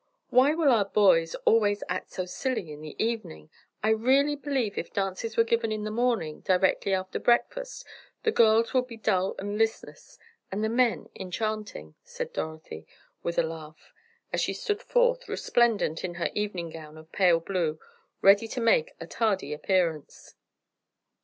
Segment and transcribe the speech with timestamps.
[0.31, 3.51] "Why will our boys always act so silly in the evening?
[3.83, 7.85] I really believe if dances were given in the morning, directly after breakfast,
[8.23, 10.17] the girls would be dull and listless
[10.51, 12.87] and the men enchanting," said Dorothy
[13.21, 13.93] with a laugh,
[14.33, 17.79] as she stood forth, resplendent in her evening gown of pale blue,
[18.23, 20.33] ready to make a tardy appearance.